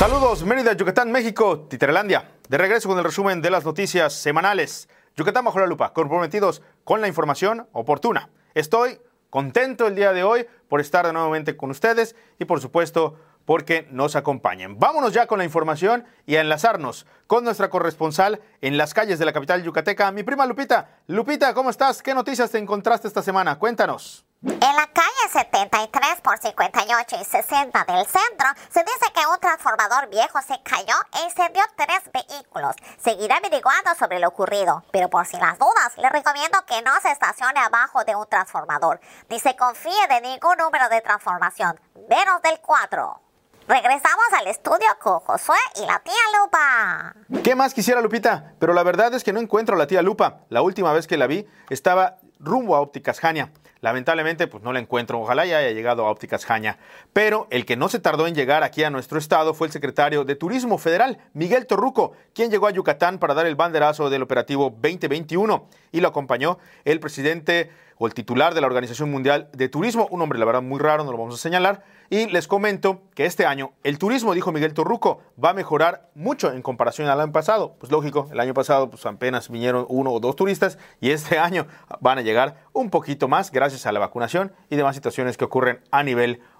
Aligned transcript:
Saludos, 0.00 0.44
Mérida, 0.44 0.72
Yucatán, 0.72 1.12
México, 1.12 1.66
Titerelandia. 1.68 2.30
De 2.48 2.56
regreso 2.56 2.88
con 2.88 2.96
el 2.96 3.04
resumen 3.04 3.42
de 3.42 3.50
las 3.50 3.66
noticias 3.66 4.14
semanales. 4.14 4.88
Yucatán 5.14 5.44
bajo 5.44 5.60
la 5.60 5.66
lupa, 5.66 5.92
comprometidos 5.92 6.62
con 6.84 7.02
la 7.02 7.06
información 7.06 7.68
oportuna. 7.72 8.30
Estoy 8.54 8.98
contento 9.28 9.86
el 9.86 9.94
día 9.94 10.14
de 10.14 10.24
hoy 10.24 10.46
por 10.68 10.80
estar 10.80 11.12
nuevamente 11.12 11.54
con 11.54 11.70
ustedes 11.70 12.16
y 12.38 12.46
por 12.46 12.62
supuesto 12.62 13.16
porque 13.44 13.88
nos 13.90 14.16
acompañen. 14.16 14.78
Vámonos 14.78 15.12
ya 15.12 15.26
con 15.26 15.36
la 15.36 15.44
información 15.44 16.06
y 16.24 16.36
a 16.36 16.40
enlazarnos 16.40 17.04
con 17.26 17.44
nuestra 17.44 17.68
corresponsal 17.68 18.40
en 18.62 18.78
las 18.78 18.94
calles 18.94 19.18
de 19.18 19.26
la 19.26 19.34
capital 19.34 19.62
yucateca, 19.62 20.10
mi 20.12 20.22
prima 20.22 20.46
Lupita. 20.46 21.02
Lupita, 21.08 21.52
¿cómo 21.52 21.68
estás? 21.68 22.02
¿Qué 22.02 22.14
noticias 22.14 22.50
te 22.50 22.56
encontraste 22.56 23.06
esta 23.06 23.20
semana? 23.20 23.58
Cuéntanos. 23.58 24.24
En 24.42 24.74
la 24.74 24.86
calle 24.86 25.28
73 25.30 26.22
por 26.22 26.38
58 26.38 27.16
y 27.20 27.24
60 27.24 27.84
del 27.84 28.06
centro 28.06 28.48
se 28.70 28.80
dice 28.80 29.12
que 29.14 29.26
un 29.30 29.38
transformador 29.38 30.08
viejo 30.08 30.40
se 30.40 30.58
cayó 30.62 30.94
e 31.12 31.24
incendió 31.24 31.62
tres 31.76 32.10
vehículos. 32.10 32.74
Seguirá 32.98 33.36
averiguando 33.36 33.94
sobre 33.98 34.18
lo 34.18 34.28
ocurrido, 34.28 34.82
pero 34.92 35.10
por 35.10 35.26
si 35.26 35.36
las 35.36 35.58
dudas, 35.58 35.92
le 35.98 36.08
recomiendo 36.08 36.58
que 36.66 36.80
no 36.80 36.98
se 37.02 37.10
estacione 37.10 37.60
abajo 37.60 38.02
de 38.04 38.16
un 38.16 38.26
transformador, 38.26 39.00
ni 39.28 39.38
se 39.38 39.54
confíe 39.56 40.06
de 40.08 40.22
ningún 40.22 40.56
número 40.56 40.88
de 40.88 41.02
transformación, 41.02 41.78
menos 42.08 42.40
del 42.40 42.60
4. 42.60 43.20
Regresamos 43.68 44.24
al 44.38 44.46
estudio 44.46 44.88
con 45.00 45.20
Josué 45.20 45.58
y 45.76 45.84
la 45.84 45.98
tía 45.98 46.14
Lupa. 46.40 47.14
¿Qué 47.44 47.54
más 47.54 47.74
quisiera 47.74 48.00
Lupita? 48.00 48.54
Pero 48.58 48.72
la 48.72 48.84
verdad 48.84 49.12
es 49.12 49.22
que 49.22 49.34
no 49.34 49.40
encuentro 49.40 49.74
a 49.74 49.78
la 49.78 49.86
tía 49.86 50.00
Lupa. 50.00 50.40
La 50.48 50.62
última 50.62 50.94
vez 50.94 51.06
que 51.06 51.18
la 51.18 51.26
vi 51.26 51.46
estaba 51.68 52.16
rumbo 52.38 52.74
a 52.74 52.80
Ópticas 52.80 53.20
Jania. 53.20 53.52
Lamentablemente, 53.80 54.46
pues 54.46 54.62
no 54.62 54.72
la 54.72 54.78
encuentro. 54.78 55.20
Ojalá 55.20 55.46
ya 55.46 55.58
haya 55.58 55.70
llegado 55.70 56.06
a 56.06 56.10
Ópticas 56.10 56.44
Jaña. 56.44 56.78
Pero 57.12 57.46
el 57.50 57.64
que 57.64 57.76
no 57.76 57.88
se 57.88 57.98
tardó 57.98 58.26
en 58.26 58.34
llegar 58.34 58.62
aquí 58.62 58.84
a 58.84 58.90
nuestro 58.90 59.18
estado 59.18 59.54
fue 59.54 59.66
el 59.66 59.72
secretario 59.72 60.24
de 60.24 60.36
Turismo 60.36 60.78
Federal, 60.78 61.18
Miguel 61.32 61.66
Torruco, 61.66 62.12
quien 62.34 62.50
llegó 62.50 62.66
a 62.66 62.72
Yucatán 62.72 63.18
para 63.18 63.34
dar 63.34 63.46
el 63.46 63.56
banderazo 63.56 64.10
del 64.10 64.22
operativo 64.22 64.70
2021 64.70 65.68
y 65.92 66.00
lo 66.00 66.08
acompañó 66.08 66.58
el 66.84 67.00
presidente 67.00 67.70
o 68.02 68.06
el 68.06 68.14
titular 68.14 68.54
de 68.54 68.62
la 68.62 68.66
Organización 68.66 69.10
Mundial 69.10 69.50
de 69.52 69.68
Turismo, 69.68 70.08
un 70.10 70.22
hombre 70.22 70.38
la 70.38 70.46
verdad 70.46 70.62
muy 70.62 70.80
raro, 70.80 71.04
no 71.04 71.12
lo 71.12 71.18
vamos 71.18 71.34
a 71.34 71.38
señalar, 71.38 71.84
y 72.08 72.26
les 72.28 72.48
comento 72.48 73.02
que 73.14 73.26
este 73.26 73.44
año 73.44 73.72
el 73.84 73.98
turismo, 73.98 74.32
dijo 74.32 74.52
Miguel 74.52 74.72
Torruco, 74.72 75.20
va 75.42 75.50
a 75.50 75.52
mejorar 75.52 76.08
mucho 76.14 76.50
en 76.50 76.62
comparación 76.62 77.08
al 77.08 77.20
año 77.20 77.30
pasado. 77.30 77.76
Pues 77.78 77.92
lógico, 77.92 78.26
el 78.32 78.40
año 78.40 78.54
pasado 78.54 78.88
pues 78.88 79.04
apenas 79.04 79.50
vinieron 79.50 79.84
uno 79.90 80.12
o 80.12 80.18
dos 80.18 80.34
turistas 80.34 80.78
y 80.98 81.10
este 81.10 81.38
año 81.38 81.66
van 82.00 82.16
a 82.16 82.22
llegar 82.22 82.64
un 82.72 82.88
poquito 82.88 83.28
más 83.28 83.52
gracias 83.52 83.84
a 83.84 83.92
la 83.92 84.00
vacunación 84.00 84.50
y 84.70 84.76
demás 84.76 84.96
situaciones 84.96 85.36
que 85.36 85.44
ocurren 85.44 85.80
a 85.90 86.02
nivel 86.02 86.40
mundial. 86.40 86.50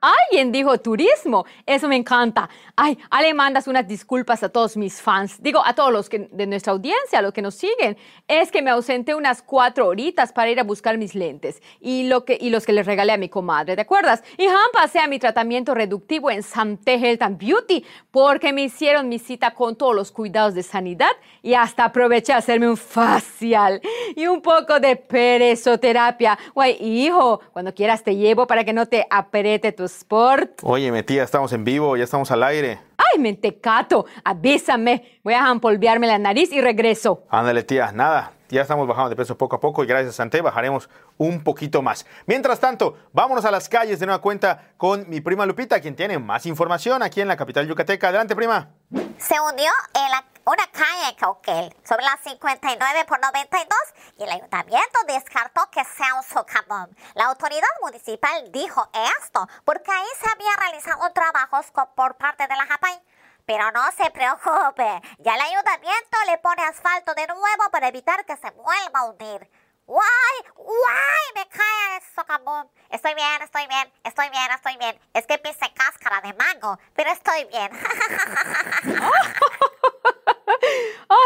Alguien 0.00 0.52
dijo 0.52 0.78
turismo. 0.78 1.44
Eso 1.64 1.88
me 1.88 1.96
encanta. 1.96 2.48
Ay, 2.76 2.98
Ale, 3.10 3.32
mandas 3.32 3.66
unas 3.66 3.86
disculpas 3.86 4.42
a 4.42 4.48
todos 4.48 4.76
mis 4.76 5.00
fans. 5.00 5.40
Digo, 5.40 5.60
a 5.64 5.74
todos 5.74 5.92
los 5.92 6.08
que, 6.08 6.28
de 6.30 6.46
nuestra 6.46 6.72
audiencia, 6.72 7.18
a 7.18 7.22
los 7.22 7.32
que 7.32 7.42
nos 7.42 7.54
siguen. 7.54 7.96
Es 8.26 8.50
que 8.50 8.62
me 8.62 8.70
ausenté 8.70 9.14
unas 9.14 9.42
cuatro 9.42 9.86
horitas 9.86 10.32
para 10.32 10.50
ir 10.50 10.60
a 10.60 10.64
buscar 10.64 10.98
mis 10.98 11.14
lentes 11.14 11.62
y, 11.80 12.08
lo 12.08 12.24
que, 12.24 12.38
y 12.40 12.50
los 12.50 12.66
que 12.66 12.72
les 12.72 12.86
regalé 12.86 13.12
a 13.12 13.16
mi 13.16 13.28
comadre, 13.28 13.76
¿te 13.76 13.82
acuerdas? 13.82 14.22
Y 14.36 14.46
han 14.46 14.56
pasé 14.72 14.98
a 14.98 15.08
mi 15.08 15.18
tratamiento 15.18 15.74
reductivo 15.74 16.30
en 16.30 16.42
Sante 16.42 16.94
Health 16.94 17.22
and 17.22 17.38
Beauty 17.38 17.84
porque 18.10 18.52
me 18.52 18.62
hicieron 18.62 19.08
mi 19.08 19.18
cita 19.18 19.54
con 19.54 19.76
todos 19.76 19.94
los 19.94 20.12
cuidados 20.12 20.54
de 20.54 20.62
sanidad 20.62 21.10
y 21.42 21.54
hasta 21.54 21.84
aproveché 21.84 22.32
a 22.32 22.38
hacerme 22.38 22.68
un 22.68 22.76
facial 22.76 23.80
y 24.16 24.26
un 24.26 24.40
poco 24.40 24.80
de 24.80 24.96
perezoterapia. 24.96 26.38
Güey, 26.54 26.76
hijo, 26.80 27.40
cuando 27.52 27.74
quieras 27.74 28.02
te 28.02 28.16
llevo 28.16 28.46
para 28.46 28.64
que 28.64 28.72
no 28.72 28.86
te 28.86 29.06
apriete 29.10 29.72
tu 29.72 29.84
sport. 29.84 30.60
Oye, 30.62 30.90
mi 30.92 31.02
tía, 31.02 31.22
estamos 31.22 31.52
en 31.52 31.64
vivo, 31.64 31.96
ya 31.96 32.04
estamos 32.04 32.30
al 32.30 32.42
aire. 32.42 32.80
Ay, 32.96 33.20
mentecato, 33.20 34.06
avísame. 34.24 35.20
Voy 35.22 35.34
a 35.34 35.48
empolvearme 35.50 36.06
la 36.06 36.18
nariz 36.18 36.52
y 36.52 36.60
regreso. 36.60 37.24
Ándale, 37.30 37.62
tía, 37.62 37.92
nada. 37.92 38.32
Ya 38.50 38.62
estamos 38.62 38.88
bajando 38.88 39.10
de 39.10 39.16
peso 39.16 39.36
poco 39.36 39.56
a 39.56 39.60
poco 39.60 39.84
y 39.84 39.86
gracias 39.86 40.14
a 40.14 40.16
Santé 40.16 40.40
bajaremos 40.40 40.88
un 41.18 41.44
poquito 41.44 41.82
más. 41.82 42.06
Mientras 42.26 42.58
tanto, 42.58 42.96
vámonos 43.12 43.44
a 43.44 43.50
las 43.50 43.68
calles 43.68 44.00
de 44.00 44.06
nueva 44.06 44.22
cuenta 44.22 44.72
con 44.78 45.08
mi 45.10 45.20
prima 45.20 45.44
Lupita, 45.44 45.80
quien 45.80 45.94
tiene 45.94 46.18
más 46.18 46.46
información 46.46 47.02
aquí 47.02 47.20
en 47.20 47.28
la 47.28 47.36
capital 47.36 47.68
yucateca. 47.68 48.08
Adelante, 48.08 48.34
prima. 48.34 48.70
Se 49.18 49.34
hundió 49.38 49.68
en 49.94 50.10
la 50.10 50.24
una 50.48 50.66
calle 50.70 51.10
en 51.10 51.14
Cauquel, 51.16 51.76
sobre 51.84 52.04
las 52.04 52.20
59 52.20 53.04
por 53.04 53.20
92, 53.20 53.78
y 54.16 54.22
el 54.22 54.30
ayuntamiento 54.30 54.98
descartó 55.06 55.68
que 55.70 55.84
sea 55.84 56.14
un 56.14 56.22
socavón. 56.22 56.96
La 57.14 57.26
autoridad 57.26 57.68
municipal 57.82 58.50
dijo 58.50 58.88
esto 59.20 59.46
porque 59.64 59.90
ahí 59.90 60.06
se 60.18 60.30
había 60.30 60.56
realizado 60.56 61.12
trabajos 61.12 61.66
por 61.94 62.16
parte 62.16 62.46
de 62.46 62.56
la 62.56 62.64
JAPAI. 62.64 62.98
Pero 63.44 63.70
no 63.72 63.82
se 63.92 64.10
preocupe, 64.10 65.02
ya 65.18 65.34
el 65.34 65.40
ayuntamiento 65.40 66.18
le 66.26 66.38
pone 66.38 66.62
asfalto 66.62 67.14
de 67.14 67.26
nuevo 67.26 67.70
para 67.70 67.88
evitar 67.88 68.24
que 68.24 68.36
se 68.36 68.50
vuelva 68.50 69.00
a 69.00 69.04
hundir. 69.04 69.50
¡Guay! 69.86 70.36
¡Guay! 70.54 71.32
Me 71.34 71.48
cae 71.48 71.96
el 71.96 72.02
socavón. 72.14 72.70
Estoy 72.90 73.14
bien, 73.14 73.42
estoy 73.42 73.66
bien, 73.66 73.90
estoy 74.04 74.28
bien, 74.28 74.50
estoy 74.50 74.76
bien. 74.76 75.00
Es 75.14 75.26
que 75.26 75.38
pise 75.38 75.72
cáscara 75.74 76.20
de 76.20 76.34
mango, 76.34 76.78
pero 76.94 77.10
estoy 77.10 77.44
bien. 77.46 77.70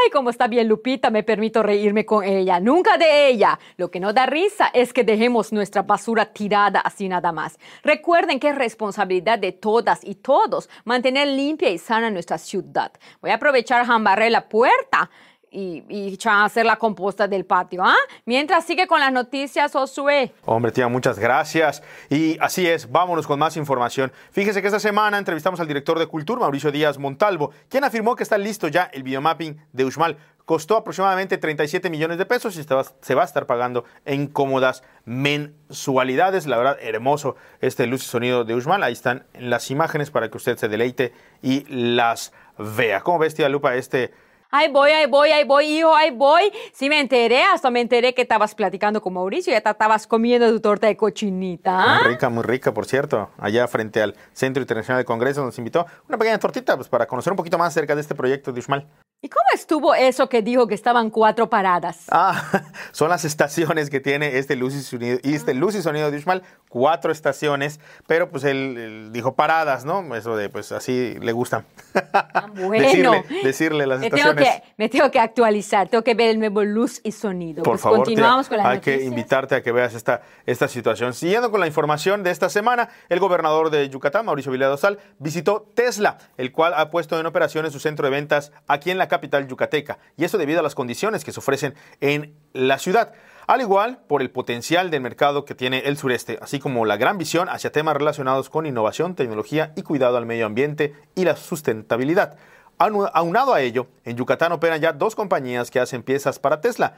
Ay, 0.03 0.11
cómo 0.11 0.31
está 0.31 0.49
bien 0.49 0.69
Lupita, 0.69 1.11
me 1.11 1.23
permito 1.23 1.63
reírme 1.63 2.05
con 2.05 2.25
ella, 2.25 2.59
nunca 2.59 2.99
de 2.99 3.29
ella. 3.29 3.59
Lo 3.77 3.91
que 3.91 4.01
no 4.01 4.13
da 4.13 4.27
risa 4.27 4.69
es 4.73 4.93
que 4.93 5.05
dejemos 5.05 5.53
nuestra 5.53 5.83
basura 5.83 6.27
tirada 6.27 6.81
así 6.81 7.09
nada 7.09 7.31
más. 7.31 7.57
Recuerden 7.85 8.41
que 8.41 8.49
es 8.49 8.57
responsabilidad 8.57 9.39
de 9.39 9.53
todas 9.53 10.03
y 10.03 10.17
todos 10.17 10.69
mantener 10.85 11.29
limpia 11.29 11.71
y 11.71 11.79
sana 11.79 12.11
nuestra 12.11 12.39
ciudad. 12.39 12.91
Voy 13.21 13.31
a 13.31 13.35
aprovechar 13.35 13.81
a 13.81 13.87
jambarre 13.87 14.31
la 14.31 14.49
puerta 14.49 15.11
y, 15.53 15.85
y 15.89 16.19
hacer 16.25 16.65
la 16.67 16.77
composta 16.77 17.29
del 17.29 17.45
patio. 17.45 17.85
¿ah? 17.85 17.95
Mientras 18.25 18.65
sigue 18.65 18.87
con 18.87 19.01
las 19.01 19.13
noticias, 19.13 19.73
Josué. 19.73 20.33
Hombre, 20.45 20.73
tía, 20.73 20.89
muchas 20.89 21.19
gracias. 21.19 21.83
Y 22.09 22.39
así 22.41 22.67
es, 22.67 22.91
vámonos 22.91 23.27
con 23.27 23.39
más 23.39 23.57
información. 23.57 24.13
Fíjese 24.31 24.61
que 24.63 24.69
esta 24.69 24.81
semana 24.81 25.19
entrevistamos 25.19 25.61
al 25.61 25.69
director 25.69 25.99
de 25.99 26.07
Cultura, 26.07 26.41
Mauricio 26.41 26.73
Díaz 26.73 26.99
Montalvo, 26.99 27.51
quien 27.69 27.85
afirmó 27.85 28.17
que 28.17 28.23
está 28.23 28.39
listo 28.39 28.69
ya 28.69 28.85
el 28.93 29.03
videomapping 29.03 29.61
de 29.73 29.85
Uxmal. 29.85 30.17
Costó 30.45 30.77
aproximadamente 30.77 31.39
37 31.39 31.89
millones 31.89 32.19
de 32.19 32.27
pesos 32.27 32.57
y 32.57 32.65
se 32.65 33.15
va 33.15 33.23
a 33.23 33.25
estar 33.25 33.47
pagando 33.47 33.85
en 34.05 34.27
cómodas 34.27 34.83
mensualidades. 35.05 36.47
La 36.47 36.57
verdad, 36.57 36.79
hermoso 36.81 37.37
este 37.61 37.87
luz 37.87 38.03
y 38.03 38.07
sonido 38.07 38.45
de 38.45 38.55
Uxmal. 38.55 38.83
Ahí 38.83 38.93
están 38.93 39.25
las 39.39 39.71
imágenes 39.71 40.11
para 40.11 40.31
que 40.31 40.37
usted 40.37 40.57
se 40.57 40.69
deleite 40.69 41.13
y 41.43 41.65
las 41.69 42.33
vea. 42.59 43.03
¿Cómo 43.03 43.21
ves, 43.21 43.37
tía 43.37 43.49
Lupa, 43.49 43.77
este 43.77 44.13
Ahí 44.55 44.71
voy, 44.71 44.91
ahí 44.91 45.07
voy, 45.07 45.31
ahí 45.31 45.45
voy, 45.45 45.65
hijo, 45.65 45.97
ahí 45.97 46.11
voy. 46.11 46.53
Sí 46.75 46.91
me 46.91 47.01
enteré, 47.01 47.43
hasta 47.43 47.71
me 47.71 47.81
enteré 47.81 48.13
que 48.13 48.21
estabas 48.21 48.55
platicando 48.55 49.01
con 49.01 49.15
Mauricio 49.15 49.51
y 49.51 49.55
ya 49.55 49.63
te 49.63 49.71
estabas 49.71 50.07
comiendo 50.07 50.47
tu 50.51 50.61
torta 50.61 50.89
de 50.89 50.95
cochinita. 50.95 52.01
Muy 52.03 52.13
rica, 52.13 52.29
muy 52.29 52.43
rica, 52.43 52.75
por 52.75 52.85
cierto. 52.85 53.31
Allá 53.39 53.67
frente 53.67 54.03
al 54.03 54.15
Centro 54.35 54.61
Internacional 54.61 55.01
de 55.01 55.07
Congreso 55.07 55.43
nos 55.43 55.57
invitó 55.57 55.87
una 56.07 56.19
pequeña 56.19 56.39
tortita 56.39 56.77
pues, 56.77 56.91
para 56.91 57.07
conocer 57.07 57.33
un 57.33 57.39
poquito 57.39 57.57
más 57.57 57.69
acerca 57.69 57.95
de 57.95 58.03
este 58.03 58.15
proyecto 58.15 58.53
de 58.53 58.61
Uxmal. 58.61 58.87
¿Y 59.25 59.29
cómo 59.29 59.45
estuvo 59.55 59.95
eso 59.95 60.29
que 60.29 60.43
dijo 60.43 60.67
que 60.67 60.75
estaban 60.75 61.09
cuatro 61.09 61.49
paradas? 61.49 62.07
Ah, 62.11 62.43
son 62.91 63.09
las 63.09 63.25
estaciones 63.25 63.89
que 63.89 64.01
tiene 64.01 64.37
este 64.39 64.57
luz 64.57 64.75
y 64.75 64.83
sonido, 64.83 65.21
y 65.23 65.35
este 65.35 65.55
luz 65.55 65.77
y 65.77 65.83
sonido 65.83 66.11
de 66.11 66.17
Uxmal, 66.17 66.43
cuatro 66.69 67.13
estaciones, 67.13 67.79
pero 68.09 68.31
pues 68.31 68.43
él, 68.43 69.11
dijo 69.13 69.37
paradas, 69.37 69.85
¿no? 69.85 70.13
Eso 70.17 70.37
de 70.37 70.49
pues 70.49 70.73
así 70.73 71.15
le 71.21 71.31
gusta. 71.31 71.65
Ah, 72.13 72.49
bueno. 72.57 73.23
decirle, 73.45 73.87
las 73.87 74.03
estaciones 74.03 74.42
me 74.77 74.89
tengo 74.89 75.11
que 75.11 75.19
actualizar, 75.19 75.89
tengo 75.89 76.05
que 76.05 76.15
ver 76.15 76.31
el 76.31 76.39
nuevo 76.39 76.63
luz 76.65 77.01
y 77.03 77.13
sonido. 77.13 77.63
Por 77.63 77.73
pues 77.73 77.83
favor, 77.83 77.99
continuamos 77.99 78.49
con 78.49 78.61
hay 78.61 78.81
que 78.81 79.03
invitarte 79.05 79.55
a 79.55 79.63
que 79.63 79.73
veas 79.73 79.95
esta, 79.95 80.23
esta 80.47 80.69
situación. 80.69 81.15
Siguiendo 81.15 81.51
con 81.51 81.61
la 81.61 81.67
información 81.67 82.23
de 82.23 82.31
esta 82.31 82.49
semana, 82.49 82.89
el 83.09 83.21
gobernador 83.21 83.71
de 83.71 83.89
Yucatán, 83.89 84.27
Mauricio 84.27 84.53
Villadosal, 84.53 84.99
visitó 85.19 85.69
Tesla, 85.75 86.19
el 86.37 86.53
cual 86.53 86.75
ha 86.75 86.91
puesto 86.91 87.19
en 87.19 87.27
operaciones 87.27 87.73
su 87.73 87.81
centro 87.81 88.07
de 88.07 88.11
ventas 88.11 88.53
aquí 88.67 88.91
en 88.91 88.99
la 88.99 89.09
capital 89.09 89.47
yucateca, 89.47 89.99
y 90.17 90.25
eso 90.25 90.39
debido 90.39 90.61
a 90.61 90.63
las 90.63 90.75
condiciones 90.75 91.25
que 91.25 91.33
se 91.33 91.41
ofrecen 91.41 91.75
en 92.01 92.35
la 92.53 92.79
ciudad 92.79 93.13
al 93.47 93.61
igual 93.61 93.99
por 94.07 94.23
el 94.23 94.31
potencial 94.31 94.91
del 94.91 95.01
mercado 95.01 95.45
que 95.45 95.55
tiene 95.55 95.81
el 95.81 95.97
sureste, 95.97 96.39
así 96.41 96.59
como 96.59 96.85
la 96.87 96.97
gran 96.97 97.19
visión 97.19 97.49
hacia 97.49 97.73
temas 97.73 97.97
relacionados 97.97 98.49
con 98.49 98.67
innovación, 98.67 99.15
tecnología 99.15 99.73
y 99.77 99.83
cuidado 99.83 100.17
al 100.17 100.27
medio 100.27 100.47
ambiente 100.47 100.95
y 101.15 101.25
la 101.25 101.37
sustentabilidad. 101.37 102.37
Aunado 102.83 103.55
a 103.55 103.61
ello, 103.61 103.87
en 104.05 104.17
Yucatán 104.17 104.51
operan 104.51 104.81
ya 104.81 104.93
dos 104.93 105.15
compañías 105.15 105.71
que 105.71 105.79
hacen 105.79 106.03
piezas 106.03 106.41
para 106.41 106.61
Tesla, 106.61 106.95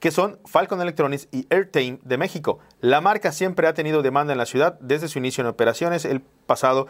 que 0.00 0.10
son 0.10 0.38
Falcon 0.46 0.80
Electronics 0.80 1.28
y 1.30 1.46
AirTame 1.50 1.98
de 2.02 2.16
México. 2.16 2.58
La 2.80 3.02
marca 3.02 3.32
siempre 3.32 3.66
ha 3.66 3.74
tenido 3.74 4.00
demanda 4.00 4.32
en 4.32 4.38
la 4.38 4.46
ciudad 4.46 4.78
desde 4.80 5.08
su 5.08 5.18
inicio 5.18 5.42
en 5.42 5.48
operaciones 5.48 6.06
el 6.06 6.22
pasado 6.22 6.86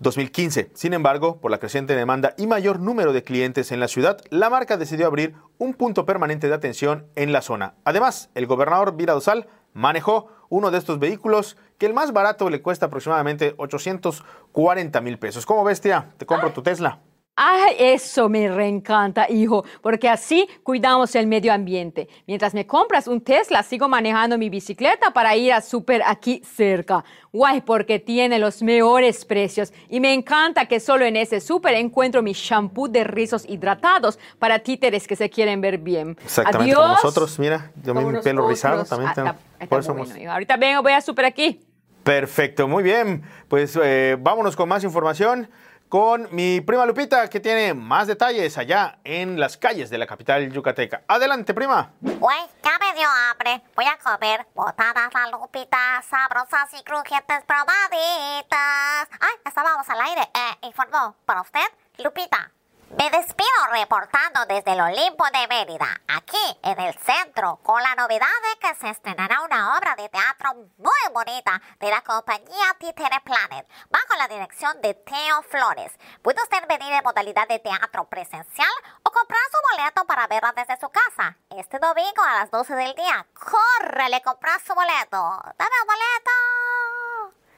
2015. 0.00 0.70
Sin 0.72 0.94
embargo, 0.94 1.38
por 1.38 1.50
la 1.50 1.58
creciente 1.58 1.94
demanda 1.94 2.34
y 2.38 2.46
mayor 2.46 2.80
número 2.80 3.12
de 3.12 3.24
clientes 3.24 3.72
en 3.72 3.80
la 3.80 3.88
ciudad, 3.88 4.18
la 4.30 4.48
marca 4.48 4.78
decidió 4.78 5.06
abrir 5.06 5.34
un 5.58 5.74
punto 5.74 6.06
permanente 6.06 6.48
de 6.48 6.54
atención 6.54 7.06
en 7.14 7.30
la 7.30 7.42
zona. 7.42 7.74
Además, 7.84 8.30
el 8.34 8.46
gobernador 8.46 8.96
Vira 8.96 9.12
Dosal 9.12 9.48
manejó 9.74 10.28
uno 10.48 10.70
de 10.70 10.78
estos 10.78 10.98
vehículos 10.98 11.58
que 11.76 11.86
el 11.86 11.92
más 11.92 12.12
barato 12.14 12.48
le 12.48 12.62
cuesta 12.62 12.86
aproximadamente 12.86 13.54
840 13.58 15.00
mil 15.02 15.18
pesos. 15.18 15.44
¿Cómo 15.44 15.62
ves, 15.62 15.82
tía? 15.82 16.10
¿Te 16.16 16.24
compro 16.24 16.52
tu 16.52 16.62
Tesla? 16.62 17.00
Ay, 17.34 17.76
eso 17.78 18.28
me 18.28 18.46
reencanta, 18.48 19.26
hijo, 19.30 19.64
porque 19.80 20.06
así 20.10 20.46
cuidamos 20.62 21.14
el 21.14 21.26
medio 21.26 21.50
ambiente. 21.54 22.06
Mientras 22.26 22.52
me 22.52 22.66
compras 22.66 23.08
un 23.08 23.22
Tesla, 23.22 23.62
sigo 23.62 23.88
manejando 23.88 24.36
mi 24.36 24.50
bicicleta 24.50 25.12
para 25.14 25.34
ir 25.34 25.50
a 25.54 25.62
súper 25.62 26.02
aquí 26.06 26.42
cerca. 26.44 27.02
Guay, 27.32 27.62
porque 27.62 27.98
tiene 27.98 28.38
los 28.38 28.62
mejores 28.62 29.24
precios. 29.24 29.72
Y 29.88 29.98
me 30.00 30.12
encanta 30.12 30.66
que 30.66 30.78
solo 30.78 31.06
en 31.06 31.16
ese 31.16 31.40
súper 31.40 31.72
encuentro 31.74 32.22
mi 32.22 32.34
shampoo 32.34 32.86
de 32.88 33.02
rizos 33.04 33.48
hidratados 33.48 34.18
para 34.38 34.58
títeres 34.58 35.08
que 35.08 35.16
se 35.16 35.30
quieren 35.30 35.62
ver 35.62 35.78
bien. 35.78 36.18
Exactamente, 36.22 36.74
Adiós. 36.74 36.82
como 36.82 36.94
nosotros. 36.94 37.38
Mira, 37.38 37.72
yo 37.82 37.94
mi 37.94 38.20
pelo 38.20 38.46
rizado 38.46 38.84
también. 38.84 39.10
Ah, 39.10 39.14
tengo. 39.14 39.28
está- 39.28 39.40
está 39.54 39.66
Por 39.70 39.80
eso 39.80 39.94
bueno, 39.94 40.16
hijo. 40.18 40.30
Ahorita 40.30 40.56
vengo, 40.58 40.82
voy 40.82 40.92
a 40.92 41.00
súper 41.00 41.24
aquí. 41.24 41.60
Perfecto, 42.04 42.68
muy 42.68 42.82
bien. 42.82 43.22
Pues 43.48 43.78
eh, 43.82 44.16
vámonos 44.20 44.54
con 44.54 44.68
más 44.68 44.84
información 44.84 45.48
con 45.92 46.26
mi 46.34 46.62
prima 46.62 46.86
Lupita, 46.86 47.28
que 47.28 47.38
tiene 47.38 47.74
más 47.74 48.06
detalles 48.06 48.56
allá 48.56 48.98
en 49.04 49.38
las 49.38 49.58
calles 49.58 49.90
de 49.90 49.98
la 49.98 50.06
capital 50.06 50.50
yucateca. 50.50 51.02
Adelante, 51.06 51.52
prima. 51.52 51.90
Güey, 52.00 52.38
ya 52.64 52.78
me 52.78 52.98
dio 52.98 53.06
hambre. 53.10 53.60
Voy 53.76 53.84
a 53.84 53.98
comer 53.98 54.46
botanas 54.54 55.12
la 55.12 55.28
lupita, 55.28 56.02
sabrosas 56.08 56.72
y 56.72 56.82
crujientes 56.82 57.44
probaditas. 57.44 59.06
Ay, 59.20 59.34
estábamos 59.44 59.86
al 59.90 60.00
aire. 60.00 60.22
Eh, 60.22 60.66
informó 60.68 61.14
para 61.26 61.42
usted, 61.42 61.60
Lupita. 61.98 62.50
Me 62.98 63.08
despido 63.10 63.48
reportando 63.70 64.44
desde 64.46 64.72
el 64.72 64.80
Olimpo 64.82 65.24
de 65.32 65.48
Mérida, 65.48 66.00
aquí 66.08 66.58
en 66.62 66.78
el 66.78 66.94
centro, 66.98 67.58
con 67.62 67.82
la 67.82 67.94
novedad 67.94 68.26
de 68.26 68.58
que 68.60 68.74
se 68.74 68.90
estrenará 68.90 69.40
una 69.40 69.78
obra 69.78 69.96
de 69.96 70.10
teatro 70.10 70.54
muy 70.76 71.12
bonita 71.14 71.60
de 71.80 71.90
la 71.90 72.02
compañía 72.02 72.76
Títere 72.78 73.20
Planet, 73.24 73.66
bajo 73.88 74.14
la 74.18 74.28
dirección 74.28 74.78
de 74.82 74.92
Teo 74.92 75.42
Flores. 75.48 75.90
Puede 76.20 76.42
usted 76.42 76.66
venir 76.68 76.92
en 76.92 77.02
modalidad 77.02 77.48
de 77.48 77.60
teatro 77.60 78.04
presencial 78.10 78.70
o 79.02 79.10
comprar 79.10 79.40
su 79.50 79.76
boleto 79.76 80.04
para 80.04 80.26
verla 80.26 80.52
desde 80.54 80.78
su 80.78 80.90
casa. 80.90 81.36
Este 81.48 81.78
domingo 81.78 82.22
a 82.22 82.40
las 82.40 82.50
12 82.50 82.74
del 82.74 82.94
día, 82.94 83.26
¡córrele 83.32 84.20
comprar 84.20 84.60
su 84.60 84.74
boleto! 84.74 85.16
¡Dame 85.56 85.76
un 85.80 85.86
boleto! 85.86 86.81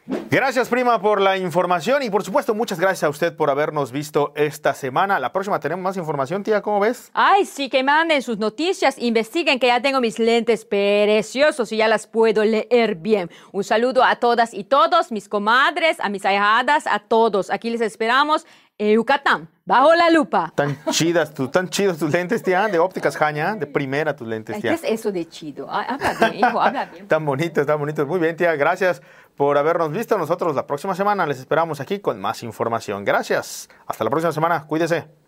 Gracias, 0.07 0.69
prima, 0.69 1.01
por 1.01 1.21
la 1.21 1.39
información 1.39 2.03
y, 2.03 2.11
por 2.11 2.23
supuesto, 2.25 2.55
muchas 2.55 2.79
gracias 2.79 3.05
a 3.05 3.09
usted 3.09 3.35
por 3.35 3.49
habernos 3.49 3.91
visto 3.91 4.33
esta 4.37 4.75
semana. 4.75 5.19
La 5.19 5.33
próxima 5.33 5.61
tenemos 5.61 5.83
más 5.83 5.97
información, 5.97 6.43
tía, 6.43 6.61
¿cómo 6.61 6.81
ves? 6.81 7.11
Ay, 7.15 7.47
sí, 7.47 7.71
que 7.71 7.83
manden 7.83 8.21
sus 8.21 8.37
noticias, 8.37 8.99
investiguen 8.99 9.59
que 9.59 9.69
ya 9.69 9.81
tengo 9.81 10.01
mis 10.01 10.19
lentes 10.19 10.65
preciosos 10.65 11.73
y 11.73 11.79
ya 11.79 11.89
las 11.89 12.07
puedo 12.07 12.45
leer 12.45 12.97
bien. 12.97 13.31
Un 13.53 13.65
saludo 13.65 14.05
a 14.05 14.17
todas 14.17 14.53
y 14.53 14.65
todos, 14.65 15.11
mis 15.11 15.29
comadres, 15.29 15.99
a 16.01 16.11
mis 16.11 16.27
ahijadas, 16.27 16.87
a 16.87 16.99
todos. 16.99 17.51
Aquí 17.51 17.71
les 17.71 17.81
esperamos 17.81 18.47
Yucatán, 18.79 19.49
bajo 19.65 19.95
la 19.95 20.11
lupa. 20.11 20.53
Tan 20.55 20.77
chidas, 20.91 21.33
tú, 21.33 21.49
tan 21.49 21.69
chidos 21.69 21.99
tus 21.99 22.11
lentes, 22.13 22.43
tía, 22.43 22.67
de 22.67 22.79
ópticas 22.79 23.17
Jaña, 23.17 23.55
de 23.55 23.67
primera 23.67 24.17
tus 24.17 24.27
lentes, 24.27 24.57
Ay, 24.57 24.63
¿Qué 24.63 24.69
tía. 24.69 24.75
es 24.75 24.85
eso 24.85 25.13
de 25.13 25.29
chido? 25.29 25.69
Ay, 25.71 25.87
habla 25.89 26.13
bien, 26.15 26.35
hijo, 26.35 26.61
habla 26.61 26.85
bien. 26.87 27.07
Tan 27.07 27.25
bonitos, 27.25 27.65
tan 27.67 27.79
bonitos. 27.79 28.07
Muy 28.07 28.19
bien, 28.19 28.37
tía, 28.37 28.55
gracias 28.57 29.01
por 29.37 29.57
habernos 29.59 29.93
visto. 29.93 30.19
Nosotros 30.19 30.55
la 30.57 30.67
próxima 30.67 30.95
semana 30.95 31.25
les 31.27 31.39
esperamos 31.39 31.81
aquí 31.81 32.01
con 32.01 32.21
más 32.21 32.43
información. 32.43 33.05
Gracias. 33.05 33.69
Hasta 33.87 34.03
la 34.05 34.11
próxima 34.11 34.33
semana. 34.33 34.67
Cuídese. 34.67 35.24